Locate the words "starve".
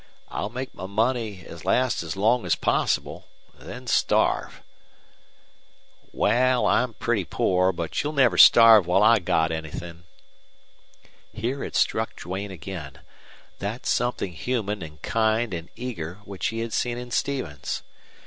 3.85-4.63, 8.35-8.87